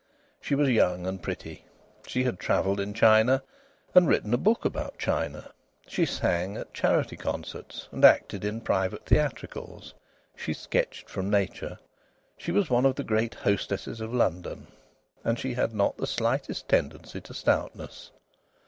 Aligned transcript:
She 0.41 0.55
was 0.55 0.67
young 0.69 1.05
and 1.05 1.21
pretty. 1.21 1.65
She 2.07 2.23
had 2.23 2.39
travelled 2.39 2.79
in 2.79 2.95
China 2.95 3.43
and 3.93 4.07
written 4.07 4.33
a 4.33 4.37
book 4.39 4.65
about 4.65 4.97
China. 4.97 5.51
She 5.85 6.07
sang 6.07 6.57
at 6.57 6.73
charity 6.73 7.15
concerts 7.15 7.87
and 7.91 8.03
acted 8.03 8.43
in 8.43 8.61
private 8.61 9.05
theatricals. 9.05 9.93
She 10.35 10.53
sketched 10.53 11.07
from 11.07 11.29
nature. 11.29 11.77
She 12.35 12.51
was 12.51 12.67
one 12.67 12.87
of 12.87 12.95
the 12.95 13.03
great 13.03 13.35
hostesses 13.35 14.01
of 14.01 14.11
London. 14.11 14.65
And 15.23 15.37
she 15.37 15.53
had 15.53 15.71
not 15.71 15.97
the 15.97 16.07
slightest 16.07 16.67
tendency 16.67 17.21
to 17.21 17.31
stoutness. 17.35 18.09